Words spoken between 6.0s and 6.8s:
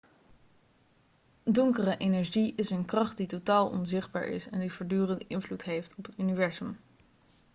het universum